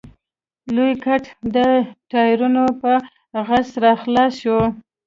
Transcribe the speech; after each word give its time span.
لوی 0.75 0.93
ګټ 1.05 1.23
د 1.55 1.57
ټايرونو 2.11 2.63
په 2.81 2.91
غژس 3.47 3.69
راخلاص 3.85 4.33
شو. 4.41 4.59